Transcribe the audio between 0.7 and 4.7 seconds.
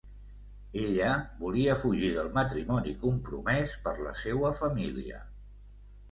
Ella volia fugir del matrimoni compromés per la seua